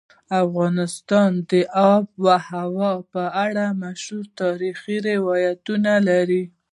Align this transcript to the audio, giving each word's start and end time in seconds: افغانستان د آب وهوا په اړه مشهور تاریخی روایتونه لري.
افغانستان 0.43 1.29
د 1.51 1.53
آب 1.93 2.05
وهوا 2.25 2.93
په 3.13 3.23
اړه 3.45 3.65
مشهور 3.83 4.25
تاریخی 4.41 4.97
روایتونه 5.09 5.93
لري. 6.09 6.43